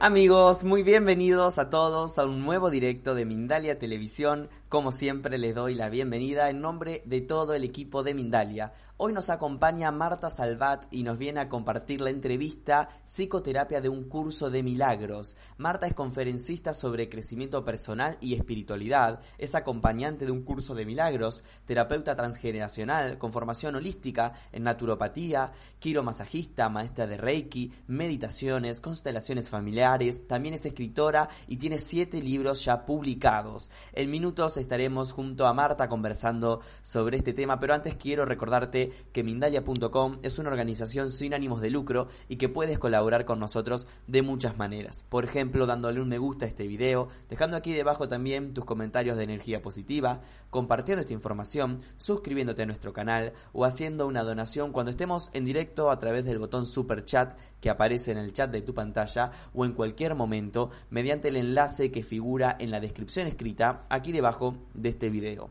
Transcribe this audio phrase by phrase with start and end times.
[0.00, 4.48] Amigos, muy bienvenidos a todos a un nuevo directo de Mindalia Televisión.
[4.68, 8.74] Como siempre les doy la bienvenida en nombre de todo el equipo de Mindalia.
[8.98, 14.10] Hoy nos acompaña Marta Salvat y nos viene a compartir la entrevista Psicoterapia de un
[14.10, 15.38] curso de milagros.
[15.56, 21.42] Marta es conferencista sobre crecimiento personal y espiritualidad, es acompañante de un curso de milagros,
[21.64, 30.54] terapeuta transgeneracional con formación holística en naturopatía, quiromasajista, maestra de Reiki, meditaciones, constelaciones familiares, también
[30.54, 33.70] es escritora y tiene siete libros ya publicados.
[33.94, 39.24] En minutos estaremos junto a Marta conversando sobre este tema, pero antes quiero recordarte que
[39.24, 44.22] Mindalia.com es una organización sin ánimos de lucro y que puedes colaborar con nosotros de
[44.22, 45.04] muchas maneras.
[45.08, 49.16] Por ejemplo, dándole un me gusta a este video, dejando aquí debajo también tus comentarios
[49.16, 50.20] de energía positiva,
[50.50, 55.90] compartiendo esta información, suscribiéndote a nuestro canal o haciendo una donación cuando estemos en directo
[55.90, 59.64] a través del botón super chat que aparece en el chat de tu pantalla o
[59.64, 64.88] en cualquier momento mediante el enlace que figura en la descripción escrita aquí debajo de
[64.88, 65.50] este video.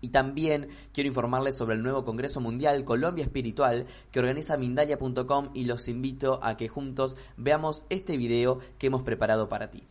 [0.00, 5.64] Y también quiero informarles sobre el nuevo Congreso Mundial Colombia Espiritual que organiza Mindalia.com y
[5.64, 9.82] los invito a que juntos veamos este video que hemos preparado para ti.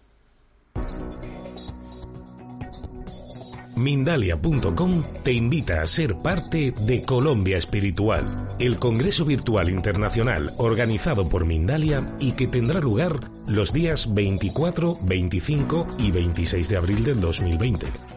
[3.78, 11.46] Mindalia.com te invita a ser parte de Colombia Espiritual, el Congreso Virtual Internacional organizado por
[11.46, 18.17] Mindalia y que tendrá lugar los días 24, 25 y 26 de abril del 2020.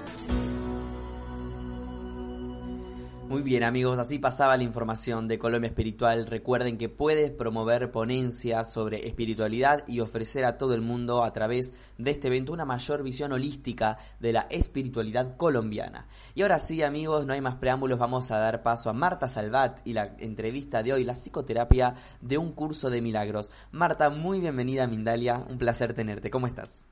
[3.41, 6.27] Muy bien amigos, así pasaba la información de Colombia Espiritual.
[6.27, 11.73] Recuerden que puedes promover ponencias sobre espiritualidad y ofrecer a todo el mundo a través
[11.97, 16.05] de este evento una mayor visión holística de la espiritualidad colombiana.
[16.35, 19.79] Y ahora sí amigos, no hay más preámbulos, vamos a dar paso a Marta Salvat
[19.85, 23.51] y la entrevista de hoy, la psicoterapia de un curso de milagros.
[23.71, 26.85] Marta, muy bienvenida a Mindalia, un placer tenerte, ¿cómo estás?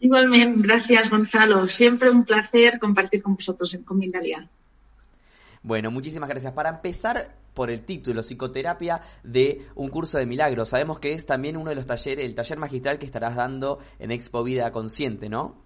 [0.00, 4.48] Igualmente, gracias Gonzalo, siempre un placer compartir con vosotros en Mindalia.
[5.64, 6.52] Bueno, muchísimas gracias.
[6.52, 10.68] Para empezar por el título, psicoterapia de un curso de milagros.
[10.68, 14.10] Sabemos que es también uno de los talleres, el taller magistral que estarás dando en
[14.10, 15.64] Expo Vida Consciente, ¿no?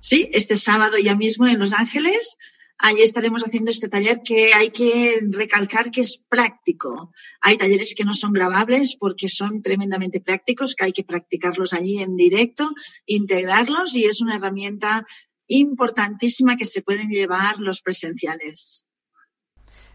[0.00, 2.38] Sí, este sábado ya mismo en Los Ángeles.
[2.78, 7.12] Allí estaremos haciendo este taller que hay que recalcar que es práctico.
[7.42, 11.98] Hay talleres que no son grabables porque son tremendamente prácticos, que hay que practicarlos allí
[11.98, 12.70] en directo,
[13.04, 15.06] integrarlos y es una herramienta
[15.48, 18.85] importantísima que se pueden llevar los presenciales.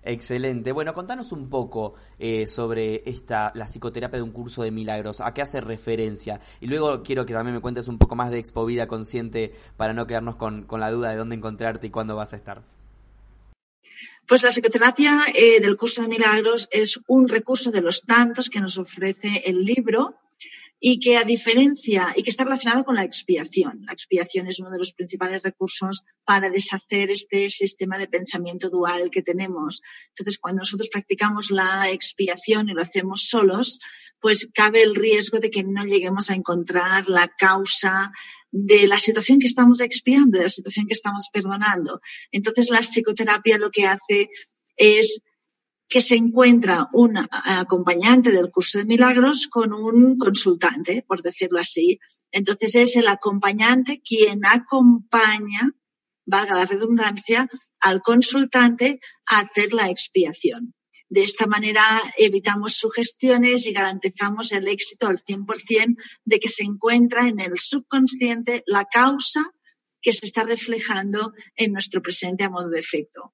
[0.03, 0.71] Excelente.
[0.71, 5.21] Bueno, contanos un poco eh, sobre esta la psicoterapia de un curso de milagros.
[5.21, 6.41] ¿A qué hace referencia?
[6.59, 9.93] Y luego quiero que también me cuentes un poco más de Expo Vida Consciente para
[9.93, 12.63] no quedarnos con, la duda de dónde encontrarte y cuándo vas a estar.
[14.27, 18.61] Pues la psicoterapia eh, del curso de milagros es un recurso de los tantos que
[18.61, 20.15] nos ofrece el libro
[20.83, 23.85] y que a diferencia y que está relacionado con la expiación.
[23.85, 29.11] La expiación es uno de los principales recursos para deshacer este sistema de pensamiento dual
[29.11, 29.83] que tenemos.
[30.09, 33.79] Entonces, cuando nosotros practicamos la expiación y lo hacemos solos,
[34.19, 38.11] pues cabe el riesgo de que no lleguemos a encontrar la causa
[38.49, 42.01] de la situación que estamos expiando, de la situación que estamos perdonando.
[42.31, 44.29] Entonces, la psicoterapia lo que hace
[44.77, 45.21] es
[45.91, 51.99] que se encuentra un acompañante del curso de milagros con un consultante, por decirlo así.
[52.31, 55.73] Entonces es el acompañante quien acompaña,
[56.25, 57.49] valga la redundancia,
[57.81, 60.73] al consultante a hacer la expiación.
[61.09, 67.27] De esta manera evitamos sugestiones y garantizamos el éxito al 100% de que se encuentra
[67.27, 69.41] en el subconsciente la causa
[70.01, 73.33] que se está reflejando en nuestro presente a modo de efecto.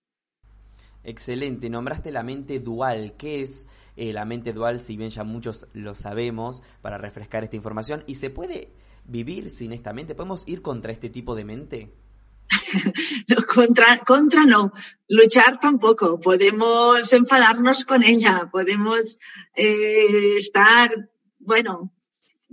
[1.08, 3.16] Excelente, nombraste la mente dual.
[3.18, 3.66] ¿Qué es
[3.96, 4.82] eh, la mente dual?
[4.82, 8.04] Si bien ya muchos lo sabemos, para refrescar esta información.
[8.08, 8.74] ¿Y se puede
[9.06, 10.16] vivir sin esta mente?
[10.16, 11.94] ¿Podemos ir contra este tipo de mente?
[13.56, 14.74] contra, contra no,
[15.08, 16.20] luchar tampoco.
[16.20, 19.18] Podemos enfadarnos con ella, podemos
[19.56, 20.92] eh, estar,
[21.40, 21.94] bueno,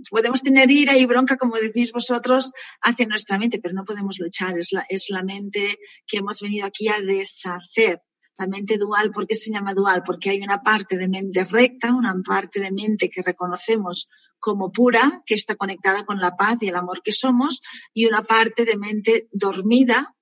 [0.09, 4.57] podemos tener ira y bronca, como decís vosotros, hacia nuestra mente, pero no podemos luchar.
[4.57, 5.77] Es la, es la mente
[6.07, 8.01] que hemos venido aquí a deshacer
[8.37, 10.03] La mente dual, ¿por qué se llama dual?
[10.05, 14.09] Porque hay una parte de mente recta, una parte de mente que reconocemos
[14.39, 17.61] como pura, que está conectada con la paz y el amor que somos,
[17.93, 20.15] y una parte de mente dormida,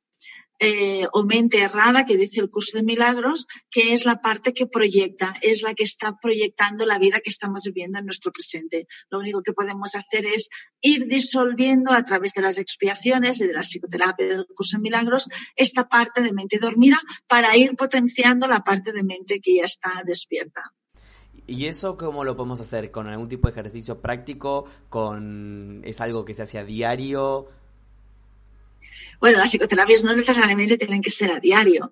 [0.66, 4.66] eh, o mente errada, que dice el curso de milagros, que es la parte que
[4.66, 8.88] proyecta, es la que está proyectando la vida que estamos viviendo en nuestro presente.
[9.10, 10.48] Lo único que podemos hacer es
[10.80, 15.28] ir disolviendo a través de las expiaciones y de la psicoterapia del curso de milagros
[15.58, 20.02] esta parte de mente dormida para ir potenciando la parte de mente que ya está
[20.06, 20.62] despierta.
[21.46, 22.90] ¿Y eso cómo lo podemos hacer?
[22.90, 24.64] ¿Con algún tipo de ejercicio práctico?
[24.88, 27.50] ¿Con ¿Es algo que se hace a diario?
[29.20, 31.92] Bueno, las psicoterapias no necesariamente tienen que ser a diario,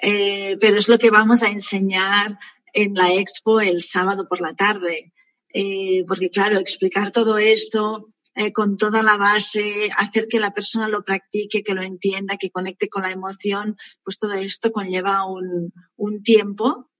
[0.00, 2.38] eh, pero es lo que vamos a enseñar
[2.72, 5.12] en la expo el sábado por la tarde.
[5.52, 10.88] Eh, porque claro, explicar todo esto eh, con toda la base, hacer que la persona
[10.88, 15.72] lo practique, que lo entienda, que conecte con la emoción, pues todo esto conlleva un,
[15.96, 16.90] un tiempo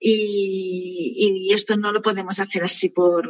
[0.00, 3.28] y, y, esto no lo podemos hacer así por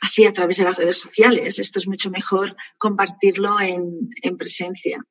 [0.00, 1.58] así a través de las redes sociales.
[1.58, 5.04] Esto es mucho mejor compartirlo en, en presencia.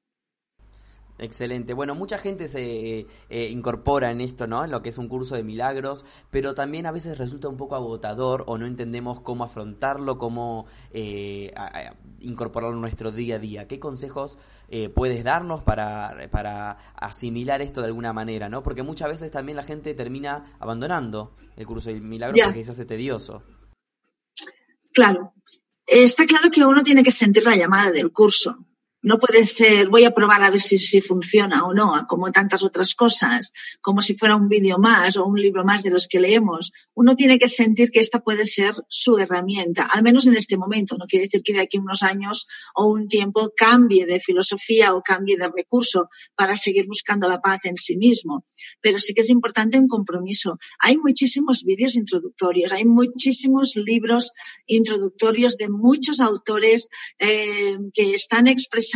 [1.18, 1.74] Excelente.
[1.74, 4.66] Bueno, mucha gente se eh, incorpora en esto, ¿no?
[4.66, 7.76] En lo que es un curso de milagros, pero también a veces resulta un poco
[7.76, 11.54] agotador o no entendemos cómo afrontarlo, cómo eh,
[12.20, 13.68] incorporarlo en nuestro día a día.
[13.68, 18.62] ¿Qué consejos eh, puedes darnos para, para asimilar esto de alguna manera, ¿no?
[18.62, 22.86] Porque muchas veces también la gente termina abandonando el curso de milagros porque se hace
[22.86, 23.42] tedioso.
[24.94, 25.34] Claro.
[25.88, 28.66] Está claro que uno tiene que sentir la llamada del curso
[29.06, 32.64] no puede ser, voy a probar a ver si, si funciona o no, como tantas
[32.64, 36.20] otras cosas, como si fuera un vídeo más o un libro más de los que
[36.20, 36.72] leemos.
[36.96, 40.98] Uno tiene que sentir que esta puede ser su herramienta, al menos en este momento.
[40.98, 44.96] No quiere decir que de aquí a unos años o un tiempo cambie de filosofía
[44.96, 48.44] o cambie de recurso para seguir buscando la paz en sí mismo.
[48.82, 50.58] Pero sí que es importante un compromiso.
[50.80, 54.32] Hay muchísimos vídeos introductorios, hay muchísimos libros
[54.66, 58.95] introductorios de muchos autores eh, que están expresando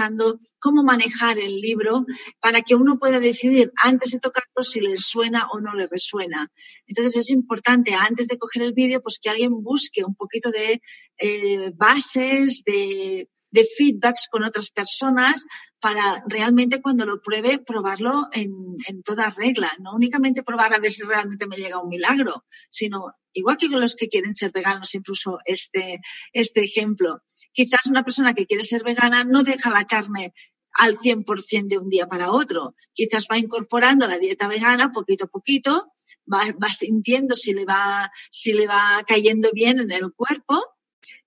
[0.60, 2.06] cómo manejar el libro
[2.40, 6.48] para que uno pueda decidir antes de tocarlo si le suena o no le resuena.
[6.88, 10.82] Entonces es importante antes de coger el vídeo pues que alguien busque un poquito de
[11.18, 15.46] eh, bases, de, feedbacks con otras personas
[15.80, 18.52] para realmente cuando lo pruebe probarlo en,
[18.88, 19.72] en, toda regla.
[19.80, 23.80] No únicamente probar a ver si realmente me llega un milagro, sino igual que con
[23.80, 26.00] los que quieren ser veganos, incluso este,
[26.34, 27.22] este ejemplo.
[27.54, 30.34] Quizás una persona que quiere ser vegana no deja la carne
[30.74, 32.76] al 100% de un día para otro.
[32.94, 35.92] Quizás va incorporando la dieta vegana poquito a poquito,
[36.32, 40.62] va, va sintiendo si le va, si le va cayendo bien en el cuerpo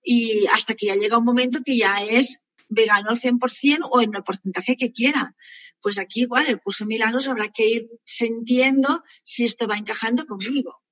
[0.03, 4.15] y hasta que ya llega un momento que ya es vegano al 100% o en
[4.15, 5.35] el porcentaje que quiera.
[5.81, 10.25] Pues aquí igual, el curso de milagros habrá que ir sintiendo si esto va encajando
[10.25, 10.83] conmigo.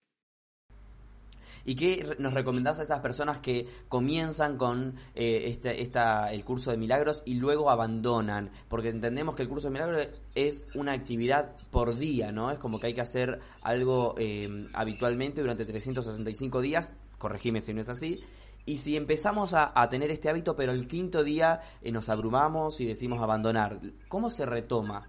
[1.64, 6.72] ¿Y qué nos recomendás a esas personas que comienzan con eh, este, esta, el curso
[6.72, 8.50] de milagros y luego abandonan?
[8.68, 12.52] Porque entendemos que el curso de milagros es una actividad por día, ¿no?
[12.52, 17.82] Es como que hay que hacer algo eh, habitualmente durante 365 días, corregime si no
[17.82, 18.24] es así,
[18.66, 22.86] y si empezamos a, tener este hábito, pero el quinto día eh, nos abrumamos y
[22.86, 25.08] decimos abandonar, ¿cómo se retoma?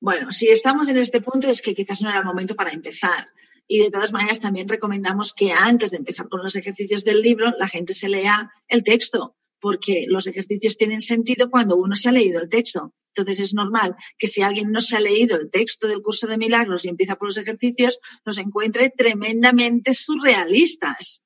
[0.00, 3.28] Bueno, si estamos en este punto es que quizás no era el momento para empezar.
[3.68, 7.52] Y de todas maneras también recomendamos que antes de empezar con los ejercicios del libro,
[7.58, 12.12] la gente se lea el texto, porque los ejercicios tienen sentido cuando uno se ha
[12.12, 12.94] leído el texto.
[13.14, 16.38] Entonces es normal que si alguien no se ha leído el texto del curso de
[16.38, 21.22] milagros y empieza por los ejercicios, los encuentre tremendamente surrealistas.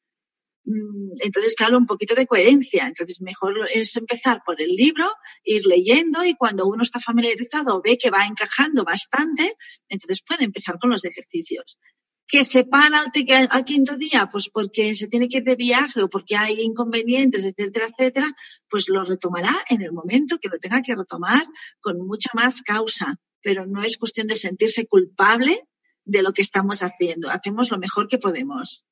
[0.64, 2.86] Mm, entonces, claro, un poquito de coherencia.
[2.86, 5.10] Entonces, mejor es empezar por el libro,
[5.44, 9.54] ir leyendo y cuando uno está familiarizado ve que va encajando bastante,
[9.88, 11.78] entonces puede empezar con los ejercicios
[12.26, 13.04] que se para
[13.50, 17.44] al, quinto día, pues porque se tiene que ir de viaje o porque hay inconvenientes,
[17.44, 18.32] etcétera, etcétera,
[18.68, 21.46] pues lo retomará en el momento que lo tenga que retomar
[21.80, 23.20] con mucha más causa.
[23.42, 25.60] Pero no es cuestión de sentirse culpable
[26.04, 27.28] de lo que estamos haciendo.
[27.30, 28.86] Hacemos lo mejor que podemos.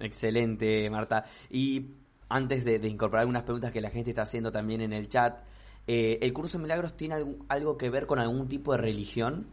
[0.00, 1.24] Excelente, Marta.
[1.50, 1.86] Y
[2.28, 5.40] antes de, incorporar algunas preguntas que la gente está haciendo también en el chat,
[5.86, 7.16] eh, ¿el curso de milagros tiene
[7.48, 9.46] algo que ver con algún tipo de religión?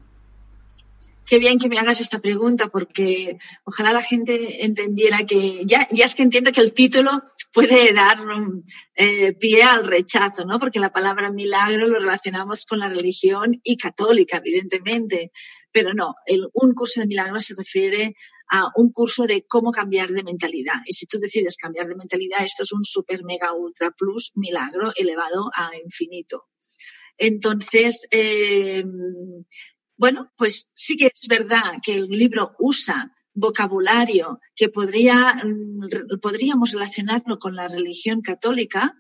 [1.27, 6.06] qué bien que me hagas esta pregunta porque ojalá la gente entendiera que ya, ya
[6.06, 7.22] es que entiendo que el título
[7.54, 8.18] puede dar
[8.96, 10.60] eh, pie al rechazo, ¿no?
[10.60, 15.32] Porque la palabra milagro lo relacionamos con la religión y católica, evidentemente.
[15.72, 18.16] Pero no, el, un curso de milagros se refiere
[18.50, 20.76] a un curso de cómo cambiar de mentalidad.
[20.86, 24.92] Y si tú decides cambiar de mentalidad, esto es un super mega ultra plus milagro
[24.96, 26.46] elevado a infinito.
[27.18, 28.84] Entonces, eh,
[29.98, 36.72] Bueno, pues sí que es verdad que el libro usa vocabulario que podría, mm, podríamos
[36.72, 38.94] relacionarlo con la religión católica,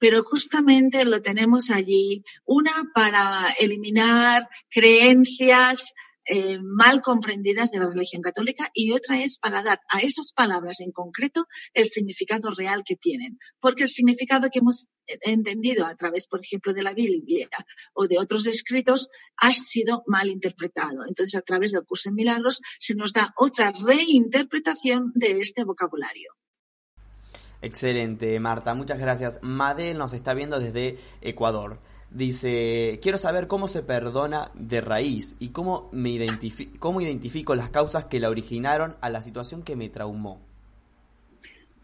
[0.00, 5.94] pero justamente lo tenemos allí, una para eliminar creencias
[6.32, 10.80] eh, mal comprendidas de la religión católica y otra es para dar a esas palabras
[10.80, 13.38] en concreto el significado real que tienen.
[13.58, 17.48] Porque el significado que hemos entendido a través, por ejemplo, de la Biblia
[17.94, 21.04] o de otros escritos ha sido mal interpretado.
[21.06, 26.32] Entonces, a través del curso en milagros se nos da otra reinterpretación de este vocabulario.
[27.62, 28.74] Excelente, Marta.
[28.74, 29.38] Muchas gracias.
[29.42, 31.78] Madel nos está viendo desde Ecuador.
[32.10, 36.18] Dice, quiero saber cómo se perdona de raíz y cómo, me
[36.78, 40.40] cómo identifico las causas que la originaron a la situación que me traumó.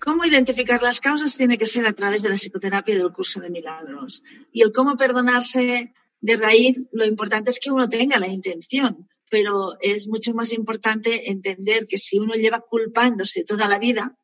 [0.01, 3.41] Cómo identificar las causas tiene que ser a través de la psicoterapia y del curso
[3.41, 4.25] de milagros.
[4.53, 9.77] Y el cómo perdonarse de raíz, lo importante es que uno tenga la intención, pero
[9.81, 14.17] es mucho más importante entender que si uno lleva culpándose toda la vida,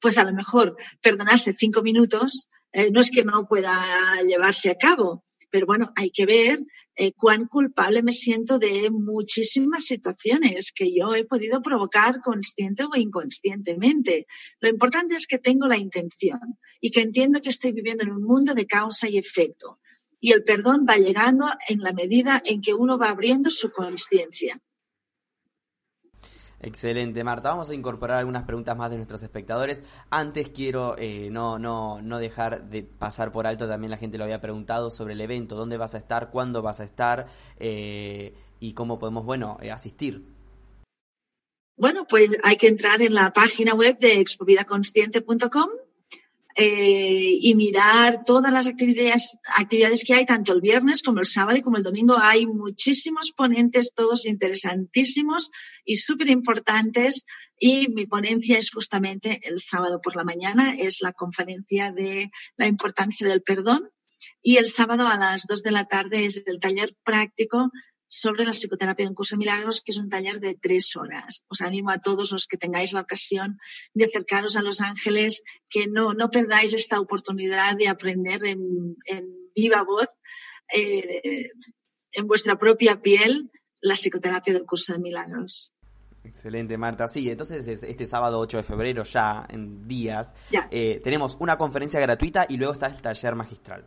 [0.00, 3.76] pues a lo mejor perdonarse cinco minutos eh, no es que no pueda
[4.22, 6.60] llevarse a cabo, pero bueno, hay que ver
[6.94, 12.96] eh, cuán culpable me siento de muchísimas situaciones que yo he podido provocar consciente o
[12.96, 14.26] inconscientemente.
[14.60, 18.22] Lo importante es que tengo la intención y que entiendo que estoy viviendo en un
[18.22, 19.80] mundo de causa y efecto.
[20.20, 24.60] Y el perdón va llegando en la medida en que uno va abriendo su conciencia.
[26.62, 27.50] Excelente, Marta.
[27.50, 29.82] Vamos a incorporar algunas preguntas más de nuestros espectadores.
[30.10, 34.24] Antes quiero eh, no, no, no dejar de pasar por alto, también la gente lo
[34.24, 38.74] había preguntado sobre el evento, dónde vas a estar, cuándo vas a estar eh, y
[38.74, 40.22] cómo podemos, bueno, eh, asistir.
[41.78, 45.70] Bueno, pues hay que entrar en la página web de expovidaconsciente.com
[46.56, 51.56] eh, y mirar todas las actividades, actividades que hay, tanto el viernes como el sábado
[51.56, 52.18] y como el domingo.
[52.18, 55.50] Hay muchísimos ponentes, todos interesantísimos
[55.84, 57.24] y súper importantes.
[57.58, 62.66] Y mi ponencia es justamente el sábado por la mañana, es la conferencia de la
[62.66, 63.90] importancia del perdón.
[64.42, 67.70] Y el sábado a las dos de la tarde es el taller práctico
[68.10, 71.44] sobre la psicoterapia de un curso de milagros, que es un taller de tres horas.
[71.48, 73.58] Os animo a todos los que tengáis la ocasión
[73.94, 78.96] de acercaros a Los Ángeles, que no, no perdáis esta oportunidad de aprender en,
[79.54, 80.18] viva voz,
[80.74, 81.50] eh,
[82.10, 83.48] en vuestra propia piel,
[83.80, 85.72] la psicoterapia del curso de milagros.
[86.24, 87.06] Excelente, Marta.
[87.06, 90.34] Sí, entonces este sábado 8 de febrero, ya en días,
[90.72, 93.86] eh, tenemos una conferencia gratuita y luego está el taller magistral.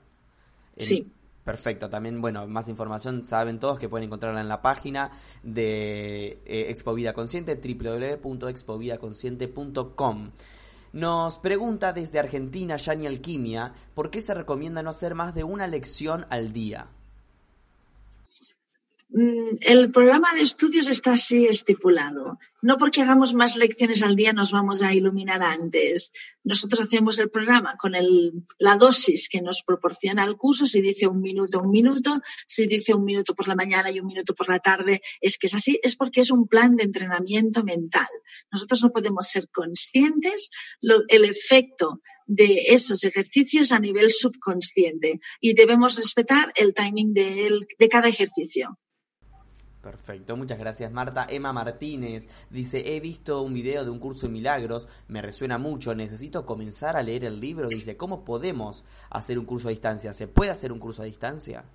[0.77, 1.11] sí.
[1.43, 5.11] Perfecto, también, bueno, más información saben todos que pueden encontrarla en la página
[5.43, 10.31] de eh, Expo Vida Consciente, www.expovidaconsciente.com.
[10.93, 15.67] Nos pregunta desde Argentina Yani Alquimia, ¿por qué se recomienda no hacer más de una
[15.67, 16.87] lección al día?
[19.15, 22.39] Mm, el programa de estudios está así estipulado.
[22.63, 26.13] No porque hagamos más lecciones al día nos vamos a iluminar antes.
[26.43, 27.91] Nosotros hacemos el programa con
[28.57, 30.65] la dosis que nos proporciona el curso.
[30.65, 32.21] Si dice un minuto, un minuto.
[32.47, 35.45] Si dice un minuto por la mañana y un minuto por la tarde, es que
[35.45, 35.79] es así.
[35.83, 38.09] Es porque es un plan de entrenamiento mental.
[38.51, 40.49] Nosotros no podemos ser conscientes
[41.07, 48.07] el efecto de esos ejercicios a nivel subconsciente y debemos respetar el timing de cada
[48.07, 48.79] ejercicio.
[49.83, 51.27] Perfecto, muchas gracias Marta.
[51.29, 55.93] Emma Martínez dice, he visto un video de un curso de milagros, me resuena mucho,
[55.93, 57.67] necesito comenzar a leer el libro.
[57.67, 60.13] Dice, ¿cómo podemos hacer un curso a distancia?
[60.13, 61.65] ¿Se puede hacer un curso a distancia?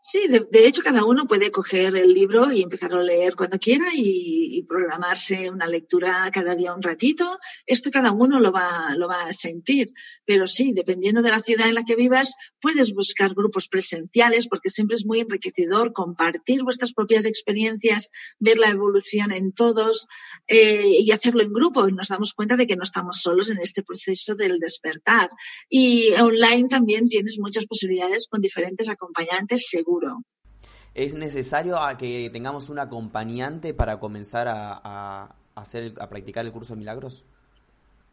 [0.00, 3.88] Sí, de, hecho cada uno puede coger el libro y empezar a leer cuando quiera
[3.94, 7.38] y, programarse una lectura cada día un ratito.
[7.66, 9.92] Esto cada uno lo va, lo va a sentir.
[10.24, 14.68] Pero sí, dependiendo de la ciudad en la que vivas, puedes buscar grupos presenciales porque
[14.68, 20.06] siempre es muy enriquecedor compartir vuestras propias experiencias, ver la evolución en todos
[20.46, 21.88] eh, y hacerlo en grupo.
[21.88, 25.30] Y nos damos cuenta de que no estamos solos en este proceso del despertar.
[25.68, 29.68] Y online también tienes muchas posibilidades con diferentes acompañantes
[30.94, 36.80] ¿Es necesario que tengamos un acompañante para comenzar a, hacer, a practicar el curso de
[36.80, 37.24] milagros?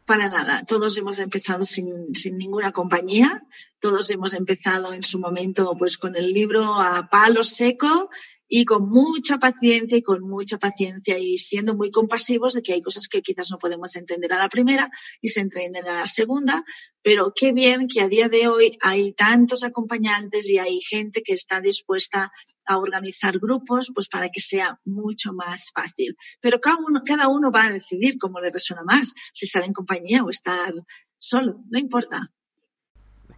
[0.04, 3.44] Para nada, todos hemos empezado sin, sin, ninguna compañía,
[3.80, 8.08] todos hemos empezado en su momento pues con el libro a palo seco
[8.48, 12.82] y con mucha paciencia y con mucha paciencia y siendo muy compasivos de que hay
[12.82, 16.64] cosas que quizás no podemos entender a la primera y se entienden a la segunda,
[17.02, 21.32] pero qué bien que a día de hoy hay tantos acompañantes y hay gente que
[21.32, 22.30] está dispuesta
[22.66, 26.16] a organizar grupos pues para que sea mucho más fácil.
[26.40, 29.72] Pero cada uno, cada uno va a decidir cómo le resuena más, si estar en
[29.72, 30.74] compañía o estar
[31.16, 32.32] solo, no importa.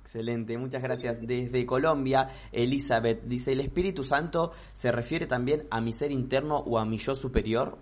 [0.09, 1.27] Excelente, muchas gracias.
[1.27, 6.79] Desde Colombia, Elizabeth dice, ¿el Espíritu Santo se refiere también a mi ser interno o
[6.79, 7.77] a mi yo superior?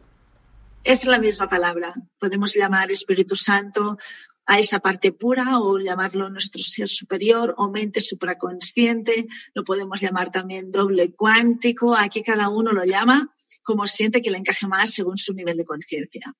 [0.82, 1.94] Es la misma palabra.
[2.18, 3.96] Podemos llamar Espíritu Santo
[4.44, 9.28] a esa parte pura o llamarlo nuestro ser superior o mente supraconsciente.
[9.54, 11.94] Lo podemos llamar también doble cuántico.
[11.96, 15.64] Aquí cada uno lo llama como siente que le encaje más según su nivel de
[15.64, 16.34] conciencia.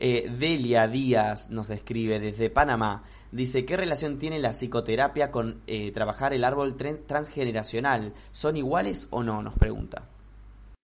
[0.00, 3.04] Eh, Delia Díaz nos escribe desde Panamá.
[3.34, 8.14] Dice, ¿qué relación tiene la psicoterapia con eh, trabajar el árbol transgeneracional?
[8.30, 9.42] ¿Son iguales o no?
[9.42, 10.08] Nos pregunta.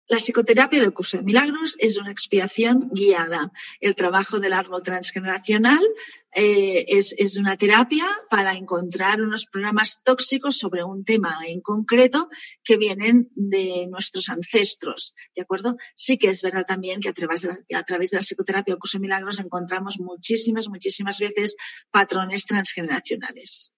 [0.07, 3.51] La psicoterapia del curso de milagros es una expiación guiada.
[3.79, 5.83] El trabajo del árbol transgeneracional
[6.31, 12.29] eh, es, una terapia para encontrar unos programas tóxicos sobre un tema en concreto
[12.63, 15.15] que vienen de nuestros ancestros.
[15.35, 15.75] ¿De acuerdo?
[15.95, 18.73] Sí que es verdad también que a través de la, a través de la psicoterapia
[18.73, 21.55] del curso de milagros encontramos muchísimas, muchísimas veces
[21.89, 23.73] patrones transgeneracionales.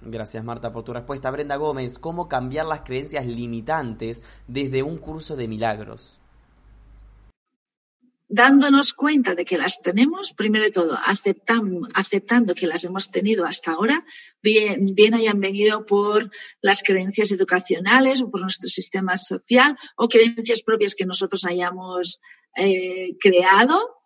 [0.00, 1.30] Gracias Marta por tu respuesta.
[1.30, 6.20] Brenda Gómez, ¿cómo cambiar las creencias limitantes desde un curso de milagros?
[8.30, 13.72] Dándonos cuenta de que las tenemos, primero de todo, aceptando, que las hemos tenido hasta
[13.72, 14.04] ahora,
[14.42, 20.60] bien, bien hayan venido por las creencias educacionales o por nuestro sistema social o creencias
[20.60, 22.20] propias que nosotros hayamos
[22.54, 23.97] eh, creado,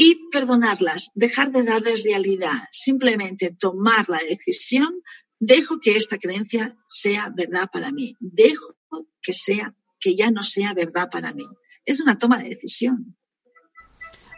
[0.00, 5.02] y perdonarlas, dejar de darles realidad, simplemente tomar la decisión,
[5.40, 8.76] dejo que esta creencia sea verdad para mí, dejo
[9.20, 11.48] que sea que ya no sea verdad para mí.
[11.84, 13.16] Es una toma de decisión.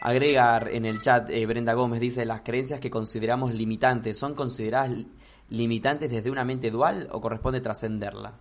[0.01, 5.05] Agregar en el chat, eh, Brenda Gómez dice, las creencias que consideramos limitantes, ¿son consideradas
[5.49, 8.39] limitantes desde una mente dual o corresponde trascenderla?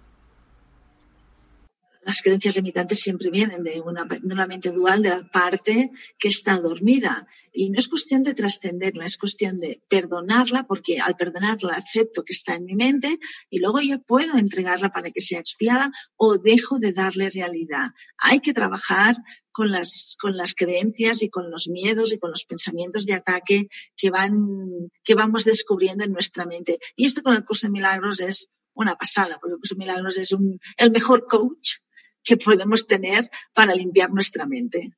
[2.03, 7.27] Las creencias limitantes siempre vienen de una, mente dual, de la parte que está dormida.
[7.53, 12.33] Y no es cuestión de trascenderla, es cuestión de perdonarla, porque al perdonarla acepto que
[12.33, 13.19] está en mi mente
[13.51, 17.91] y luego ya puedo entregarla para que sea expiada o dejo de darle realidad.
[18.17, 19.17] Hay que trabajar
[19.53, 23.69] con las, con las creencias y con los miedos y con los pensamientos de ataque
[23.97, 26.79] que, van, que vamos descubriendo en nuestra mente.
[26.97, 30.19] Y esto con el curso de milagros es una pasada, porque el curso de milagros
[30.19, 30.35] es
[30.77, 31.81] el mejor coach
[32.22, 34.92] que podemos tener para limpiar nuestra mente.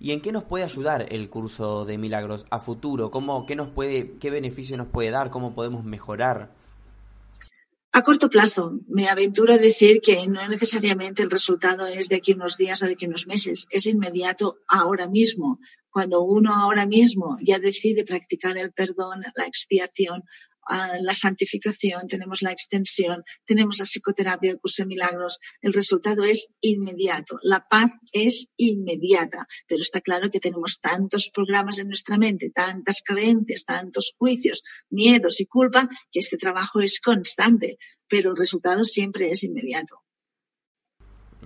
[0.00, 3.10] ¿Y en qué nos puede ayudar el curso de milagros a futuro?
[3.10, 5.30] ¿Cómo, qué, nos puede, ¿Qué beneficio nos puede dar?
[5.30, 6.52] ¿Cómo podemos mejorar?
[7.92, 12.32] A corto plazo, me aventuro a decir que no necesariamente el resultado es de aquí
[12.32, 15.60] unos días o de aquí unos meses, es inmediato ahora mismo.
[15.90, 20.24] Cuando uno ahora mismo ya decide practicar el perdón, la expiación
[21.00, 25.40] la santificación, tenemos la extensión, tenemos la psicoterapia, el curso de milagros.
[25.60, 27.38] El resultado es inmediato.
[27.42, 29.46] La paz es inmediata.
[29.68, 35.40] Pero está claro que tenemos tantos programas en nuestra mente, tantas creencias, tantos juicios, miedos
[35.40, 37.78] y culpa, que este trabajo es constante.
[38.08, 40.04] Pero el resultado siempre es inmediato.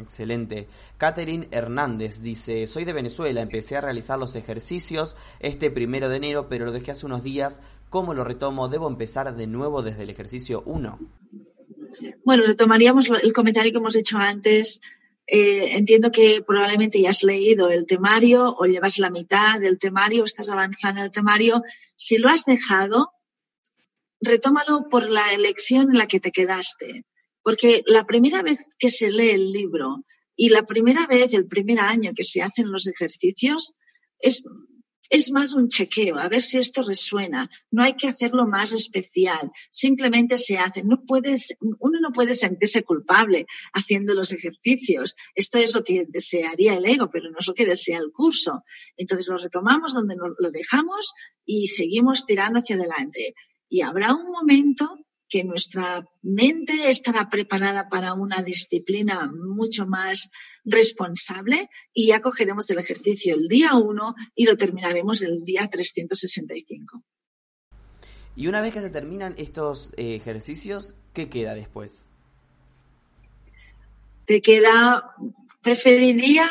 [0.01, 0.69] Excelente.
[0.97, 6.49] Catherine Hernández dice, soy de Venezuela, empecé a realizar los ejercicios este primero de enero,
[6.49, 7.61] pero lo dejé hace unos días.
[7.91, 8.69] ¿Cómo lo retomo?
[8.69, 10.99] ¿Debo empezar de nuevo desde el ejercicio 1?
[12.25, 14.81] Bueno, retomaríamos el comentario que hemos hecho antes.
[15.27, 20.25] Eh, entiendo que probablemente ya has leído el temario o llevas la mitad del temario,
[20.25, 21.63] estás avanzando en el temario.
[21.97, 23.11] Si lo has dejado,
[24.21, 27.05] retómalo por la elección en la que te quedaste.
[27.43, 30.05] Porque la primera vez que se lee el libro
[30.37, 33.75] y la primera vez, el primer año que se hacen los ejercicios,
[34.21, 34.45] es,
[35.11, 37.51] es más un chequeo, a ver si esto resuena.
[37.71, 40.85] No hay que hacerlo más especial, simplemente se hace.
[40.85, 45.17] No puedes, uno no puede sentirse culpable haciendo los ejercicios.
[45.35, 48.63] Esto es lo que desearía el ego, pero no es lo que desea el curso.
[48.97, 53.35] Entonces lo retomamos donde lo dejamos y seguimos tirando hacia adelante.
[53.69, 60.31] Y habrá un momento que nuestra mente estará preparada para una disciplina mucho más
[60.65, 67.03] responsable y ya cogeremos el ejercicio el día 1 y lo terminaremos el día 365.
[68.37, 72.09] Y una vez que se terminan estos eh, ejercicios, ¿qué queda después?
[74.27, 75.15] Te queda,
[75.63, 76.47] preferiría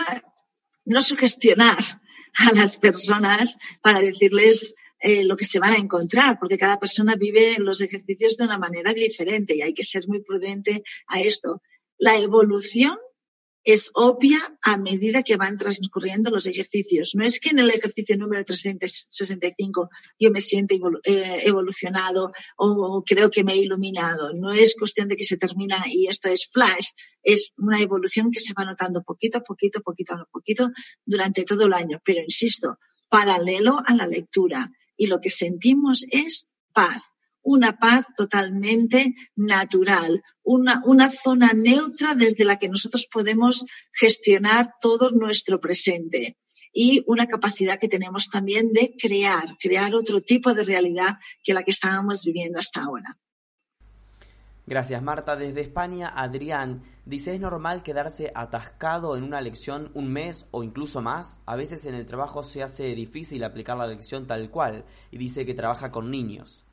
[0.85, 1.77] no sugestionar
[2.39, 7.15] a las personas para decirles eh, lo que se van a encontrar, porque cada persona
[7.15, 11.61] vive los ejercicios de una manera diferente y hay que ser muy prudente a esto.
[11.97, 12.97] La evolución
[13.67, 17.15] es obvia a medida que van transcurriendo los ejercicios.
[17.15, 23.29] No es que en el ejercicio número 365 yo me siento eh, evolucionado o, creo
[23.29, 24.31] que me he iluminado.
[24.33, 26.91] No es cuestión de que se termina y esto es flash.
[27.21, 30.69] Es una evolución que se va notando poquito a poquito, poquito a poquito
[31.05, 31.99] durante todo el año.
[32.05, 32.77] Pero insisto,
[33.09, 37.03] paralelo a la lectura y lo que sentimos es paz,
[37.41, 45.11] una paz totalmente natural, una, una, zona neutra desde la que nosotros podemos gestionar todo
[45.11, 46.37] nuestro presente
[46.73, 51.63] y una capacidad que tenemos también de crear, crear otro tipo de realidad que la
[51.63, 53.17] que estábamos viviendo hasta ahora.
[54.69, 55.37] Gracias Marta.
[55.37, 61.01] Desde España, Adrián dice, ¿es normal quedarse atascado en una lección un mes o incluso
[61.01, 61.39] más?
[61.45, 65.45] A veces en el trabajo se hace difícil aplicar la lección tal cual y dice
[65.45, 66.65] que trabaja con niños.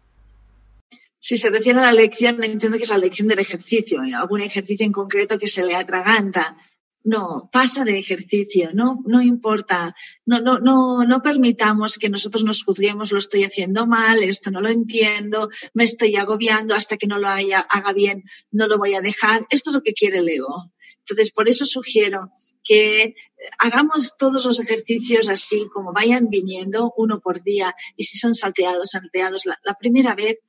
[1.21, 4.85] Si se refiere a la lección, entiendo que es la lección del ejercicio, algún ejercicio
[4.85, 6.57] en concreto que se le atraganta
[7.05, 12.65] no, pasa de ejercicio, no, no importa, no, no, no, no permitamos que nosotros nos
[12.65, 17.19] juzguemos, lo estoy haciendo mal, esto no lo entiendo, me estoy agobiando, hasta que no
[17.19, 19.47] lo haya, haga bien, no lo voy a dejar.
[19.51, 20.73] Esto es lo que quiere el ego.
[21.01, 23.15] Entonces, por eso sugiero que
[23.59, 28.93] hagamos todos los ejercicios así, como vayan viniendo, uno por día, y si son salteados,
[28.93, 30.41] salteados, la primera vez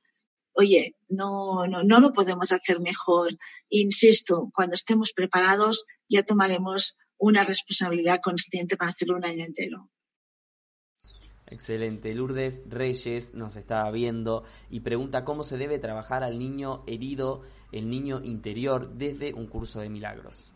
[0.56, 3.36] oye, no, no, no lo podemos hacer mejor.
[3.68, 9.90] Insisto, cuando estemos preparados ya tomaremos una responsabilidad consciente para hacerlo un año entero.
[11.48, 12.14] Excelente.
[12.14, 17.88] Lourdes Reyes nos está viendo y pregunta cómo se debe trabajar al niño herido, el
[17.88, 20.52] niño interior, desde un curso de milagros.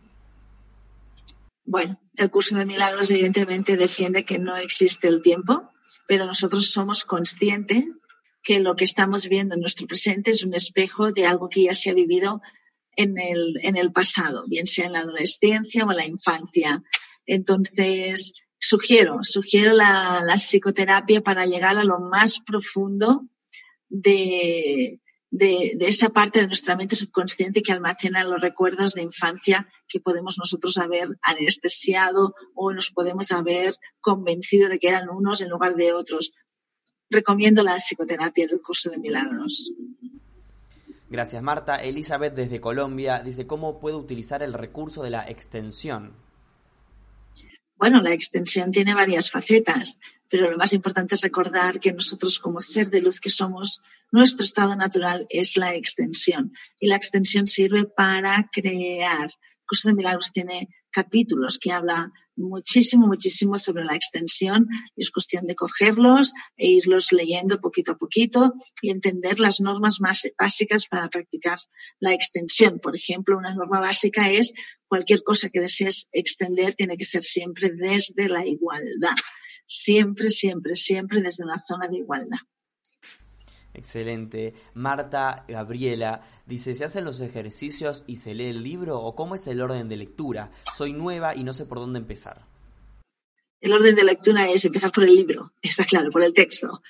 [1.65, 5.71] Bueno, el curso de milagros evidentemente defiende que no existe el tiempo,
[6.09, 7.85] pero nosotros somos conscientes
[8.43, 11.75] que lo que estamos viendo en nuestro presente es un espejo de algo que ya
[11.75, 12.41] se ha vivido
[12.97, 16.83] en el, en el pasado, bien sea en la adolescencia o en la infancia.
[17.27, 23.27] Entonces, sugiero, sugiero la, la psicoterapia para llegar a lo más profundo
[23.89, 25.01] de,
[25.31, 30.01] de, de, esa parte de nuestra mente subconsciente que almacena los recuerdos de infancia que
[30.01, 35.77] podemos nosotros haber anestesiado o nos podemos haber convencido de que eran unos en lugar
[35.77, 36.35] de otros
[37.11, 39.73] recomiendo la psicoterapia del curso de milagros.
[41.11, 41.77] Gracias, Marta.
[41.77, 46.15] Elizabeth desde Colombia dice, ¿cómo puedo utilizar el recurso de la extensión?
[47.77, 52.61] Bueno, la extensión tiene varias facetas, pero lo más importante es recordar que nosotros como
[52.61, 57.87] ser de luz que somos, nuestro estado natural es la extensión y la extensión sirve
[57.87, 59.31] para crear.
[59.71, 65.55] Curso de milagros tiene capítulos que habla muchísimo, muchísimo sobre la extensión es cuestión de
[65.55, 68.53] cogerlos e irlos leyendo poquito a poquito
[68.83, 71.59] y entender las normas más básicas para practicar
[72.01, 72.81] la extensión.
[72.81, 74.55] Por ejemplo, una norma básica es
[74.89, 79.15] cualquier cosa que desees extender tiene que ser siempre desde la igualdad.
[79.67, 82.41] Siempre, siempre, siempre desde una zona de igualdad.
[83.73, 84.55] Excelente.
[84.75, 89.47] Marta Gabriela dice, ¿se hacen los ejercicios y se lee el libro o cómo es
[89.47, 90.51] el orden de lectura?
[90.75, 92.50] Soy nueva y no sé por dónde empezar.
[93.61, 96.83] El orden de lectura es empezar por el libro, está claro, por el texto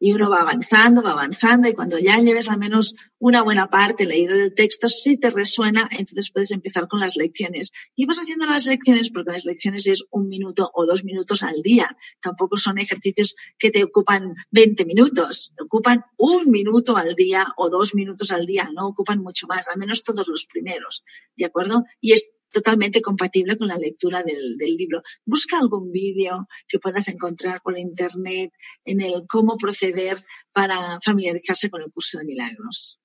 [0.00, 4.06] y uno va avanzando, va avanzando y cuando ya lleves al menos una buena parte
[4.06, 7.72] leído del texto, si te resuena, entonces puedes empezar con las lecciones.
[7.96, 11.62] Y vas haciendo las lecciones porque las lecciones es un minuto o dos minutos al
[11.62, 11.96] día.
[12.20, 17.94] Tampoco son ejercicios que te ocupan 20 minutos, ocupan un minuto al día o dos
[17.94, 21.04] minutos al día, no ocupan mucho más, al menos todos los primeros,
[21.36, 21.84] ¿de acuerdo?
[22.00, 25.02] Y es totalmente compatible con la lectura del, libro.
[25.24, 28.52] Busca algún vídeo que puedas encontrar por internet
[28.84, 30.18] en el cómo proceder
[30.52, 33.00] para familiarizarse con el curso de milagros.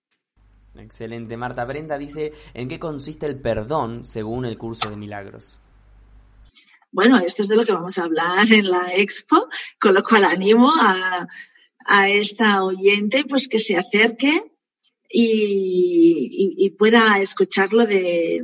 [0.76, 1.38] Excelente.
[1.38, 5.60] Marta Brenda dice, ¿en qué consiste el perdón según el curso de milagros?
[6.92, 9.48] Bueno, esto es de lo que vamos a hablar en la expo,
[9.80, 11.28] con lo cual animo a,
[11.86, 14.52] a esta oyente pues que se acerque
[15.16, 18.44] y pueda escucharlo de,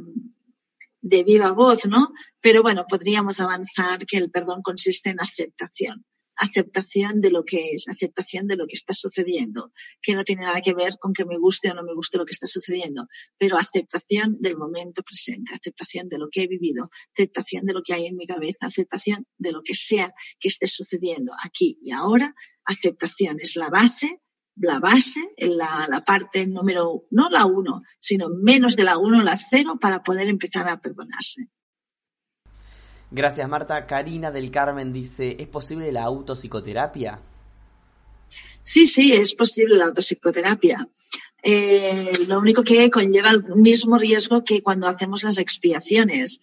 [1.01, 2.09] de viva voz, ¿no?
[2.41, 6.05] Pero bueno, podríamos avanzar que el perdón consiste en aceptación.
[6.35, 10.61] Aceptación de lo que es, aceptación de lo que está sucediendo, que no tiene nada
[10.61, 13.07] que ver con que me guste o no me guste lo que está sucediendo,
[13.37, 17.93] pero aceptación del momento presente, aceptación de lo que he vivido, aceptación de lo que
[17.93, 22.33] hay en mi cabeza, aceptación de lo que sea que esté sucediendo aquí y ahora,
[22.63, 24.21] aceptación es la base
[24.59, 29.37] la base, la, la parte número, no la uno, sino menos de la uno, la
[29.37, 31.47] cero, para poder empezar a perdonarse.
[33.11, 33.87] Gracias, Marta.
[33.87, 37.19] Karina del Carmen dice, ¿es posible la autopsicoterapia?
[38.61, 40.87] Sí, sí, es posible la autopsicoterapia.
[41.41, 46.41] Eh, lo único que conlleva el mismo riesgo que cuando hacemos las expiaciones,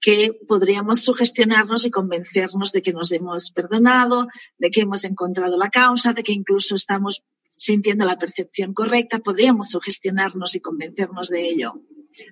[0.00, 5.68] que podríamos sugestionarnos y convencernos de que nos hemos perdonado, de que hemos encontrado la
[5.68, 7.24] causa, de que incluso estamos
[7.56, 11.72] sintiendo la percepción correcta, podríamos sugestionarnos y convencernos de ello.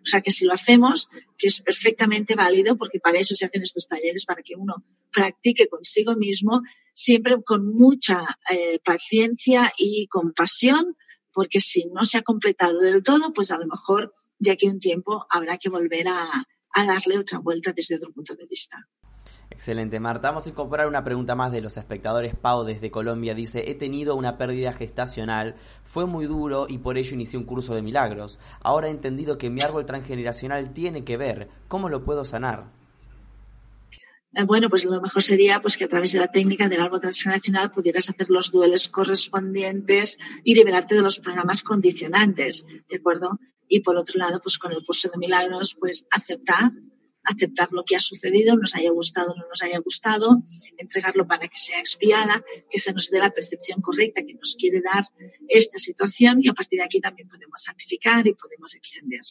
[0.02, 3.62] O sea que si lo hacemos, que es perfectamente válido, porque para eso se hacen
[3.62, 6.62] estos talleres, para que uno practique consigo mismo,
[6.94, 10.96] siempre con mucha eh, paciencia y compasión,
[11.32, 14.70] porque si no se ha completado del todo, pues a lo mejor de aquí a
[14.70, 18.88] un tiempo habrá que volver a, a darle otra vuelta desde otro punto de vista.
[19.54, 20.30] Excelente, Marta.
[20.30, 22.34] Vamos a incorporar una pregunta más de los espectadores.
[22.34, 27.14] Pau desde Colombia dice, he tenido una pérdida gestacional, fue muy duro y por ello
[27.14, 28.40] inicié un curso de milagros.
[28.62, 31.48] Ahora he entendido que mi árbol transgeneracional tiene que ver.
[31.68, 32.72] ¿Cómo lo puedo sanar?
[34.34, 37.00] Eh, bueno, pues lo mejor sería pues que a través de la técnica del árbol
[37.00, 43.38] transgeneracional pudieras hacer los duelos correspondientes y liberarte de los programas condicionantes, ¿de acuerdo?
[43.68, 46.72] Y por otro lado, pues con el curso de milagros, pues aceptar
[47.24, 50.42] aceptar lo que ha sucedido, nos haya gustado o no nos haya gustado,
[50.76, 54.80] entregarlo para que sea expiada, que se nos dé la percepción correcta que nos quiere
[54.80, 55.04] dar
[55.48, 59.22] esta situación y a partir de aquí también podemos santificar y podemos extender.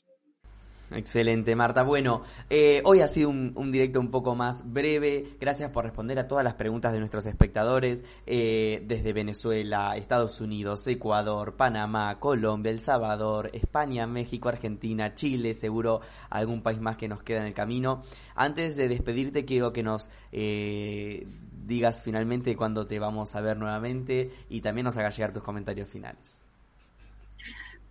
[0.95, 1.83] Excelente, Marta.
[1.83, 5.25] Bueno, eh, hoy ha sido un, directo un poco más breve.
[5.39, 10.85] Gracias por responder a todas las preguntas de nuestros espectadores eh, desde Venezuela, Estados Unidos,
[10.87, 17.23] Ecuador, Panamá, Colombia, El Salvador, España, México, Argentina, Chile, seguro algún país más que nos
[17.23, 18.03] queda en el camino.
[18.35, 21.25] Antes de despedirte, quiero que nos eh,
[21.65, 25.87] digas finalmente cuándo te vamos a ver nuevamente y también nos hagas llegar tus comentarios
[25.87, 26.43] finales.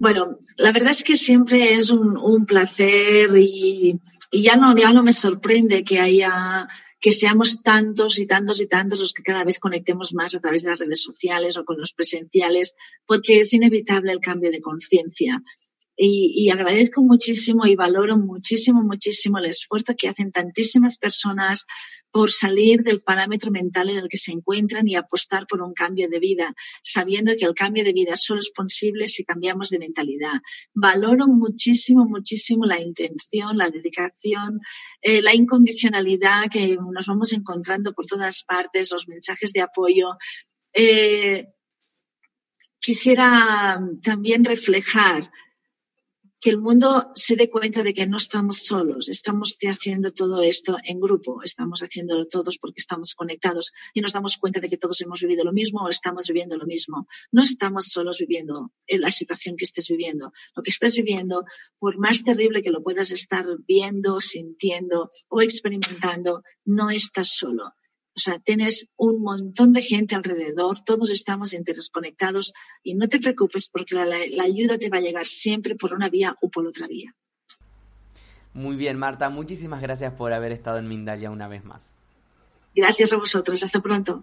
[0.03, 4.01] Bueno, la verdad es que siempre es un, placer y,
[4.33, 6.67] ya, no, ya no me sorprende que haya
[6.99, 10.65] que seamos tantos y tantos y tantos los que cada vez conectemos más a través
[10.65, 12.75] de las redes sociales o con los presenciales,
[13.07, 15.41] porque es inevitable el cambio de conciencia.
[15.97, 21.67] Y, agradezco muchísimo y valoro muchísimo, muchísimo el esfuerzo que hacen tantísimas personas
[22.11, 26.09] por salir del parámetro mental en el que se encuentran y apostar por un cambio
[26.11, 30.41] de vida, sabiendo que el cambio de vida solo es posible si cambiamos de mentalidad.
[30.75, 34.61] Valoro muchísimo, muchísimo la intención, la dedicación,
[35.01, 40.17] eh, la incondicionalidad que nos vamos encontrando por todas partes, los mensajes de apoyo.
[40.75, 41.47] Eh,
[42.79, 45.31] quisiera también reflejar
[46.43, 50.77] que el mundo se dé cuenta de que no estamos solos, estamos haciendo todo esto
[50.83, 55.01] en grupo, estamos haciéndolo todos porque estamos conectados y nos damos cuenta de que todos
[55.03, 57.07] hemos vivido lo mismo o estamos viviendo lo mismo.
[57.31, 60.33] No estamos solos viviendo en la situación que estés viviendo.
[60.57, 61.45] Lo que estés viviendo,
[61.79, 67.73] por más terrible que lo puedas estar viendo, sintiendo o experimentando, no estás solo.
[68.15, 73.69] O sea, tienes un montón de gente alrededor, todos estamos interconectados y no te preocupes
[73.69, 77.15] porque la, ayuda te va a llegar siempre por una vía o por otra vía.
[78.53, 81.95] Muy bien, Marta, muchísimas gracias por haber estado en Mindalia una vez más.
[82.75, 83.63] Gracias a vosotros.
[83.63, 84.23] Hasta pronto.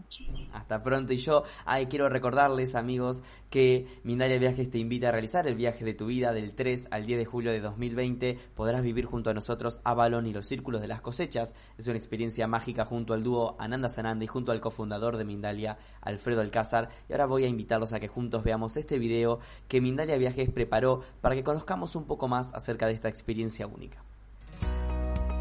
[0.51, 1.13] Hasta pronto.
[1.13, 1.43] Y yo
[1.89, 6.33] quiero recordarles, amigos, que Mindalia Viajes te invita a realizar el viaje de tu vida
[6.33, 8.39] del 3 al 10 de julio de 2020.
[8.55, 11.53] Podrás vivir junto a nosotros Avalon y los Círculos de las Cosechas.
[11.77, 15.77] Es una experiencia mágica junto al dúo Ananda Sananda y junto al cofundador de Mindalia,
[16.01, 16.89] Alfredo Alcázar.
[17.07, 21.03] Y ahora voy a invitarlos a que juntos veamos este video que Mindalia Viajes preparó
[21.21, 24.03] para que conozcamos un poco más acerca de esta experiencia única.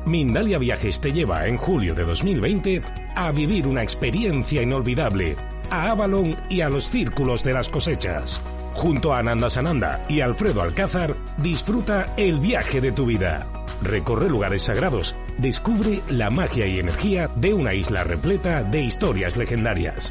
[0.08, 2.82] Mindalia Viajes te lleva en julio de 2020
[3.14, 5.36] a vivir una experiencia inolvidable
[5.70, 8.40] a Avalon y a los círculos de las cosechas.
[8.72, 13.46] Junto a Ananda Sananda y Alfredo Alcázar, disfruta el viaje de tu vida.
[13.82, 20.10] Recorre lugares sagrados, descubre la magia y energía de una isla repleta de historias legendarias.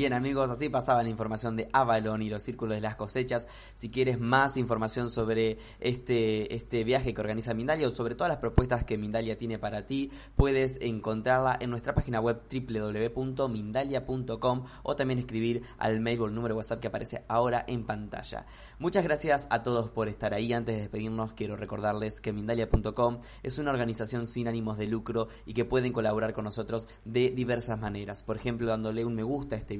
[0.00, 3.46] Bien amigos, así pasaba la información de Avalon y los círculos de las cosechas.
[3.74, 8.38] Si quieres más información sobre este, este viaje que organiza Mindalia o sobre todas las
[8.38, 15.18] propuestas que Mindalia tiene para ti, puedes encontrarla en nuestra página web www.mindalia.com o también
[15.18, 18.46] escribir al mail o el número de WhatsApp que aparece ahora en pantalla.
[18.78, 20.54] Muchas gracias a todos por estar ahí.
[20.54, 25.52] Antes de despedirnos, quiero recordarles que Mindalia.com es una organización sin ánimos de lucro y
[25.52, 28.22] que pueden colaborar con nosotros de diversas maneras.
[28.22, 29.76] Por ejemplo, dándole un me gusta a este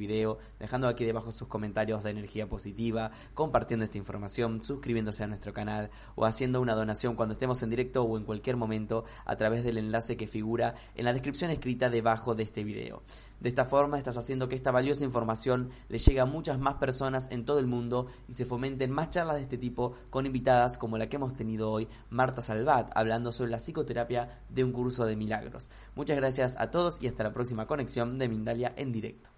[0.59, 5.91] dejando aquí debajo sus comentarios de energía positiva, compartiendo esta información, suscribiéndose a nuestro canal
[6.17, 9.79] o haciendo una donación cuando estemos en directo o en cualquier momento a través del
[9.79, 13.03] enlace que figura en la descripción escrita debajo de este video.
[13.41, 17.31] De esta forma estás haciendo que esta valiosa información le llegue a muchas más personas
[17.31, 20.99] en todo el mundo y se fomenten más charlas de este tipo con invitadas como
[20.99, 25.17] la que hemos tenido hoy, Marta Salvat, hablando sobre la psicoterapia de un curso de
[25.17, 25.71] milagros.
[25.95, 29.31] Muchas gracias a todos y hasta la próxima conexión de Mindalia en directo.